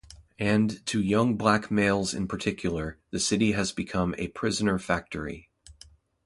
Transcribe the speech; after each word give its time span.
And 0.39 0.83
to 0.87 0.99
young 0.99 1.37
black 1.37 1.69
males 1.69 2.11
in 2.15 2.27
particular, 2.27 2.97
the 3.11 3.19
city 3.19 3.51
has 3.51 3.71
become 3.71 4.15
a 4.17 4.29
prisoner 4.29 4.79
factory. 4.79 5.51